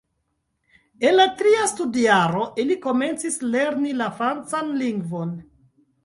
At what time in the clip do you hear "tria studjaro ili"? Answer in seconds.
1.41-2.77